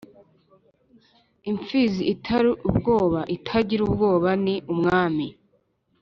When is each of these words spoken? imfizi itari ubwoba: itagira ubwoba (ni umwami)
imfizi 1.49 2.01
itari 2.13 2.49
ubwoba: 2.69 3.19
itagira 3.35 3.81
ubwoba 3.87 4.29
(ni 4.43 4.55
umwami) 4.73 5.25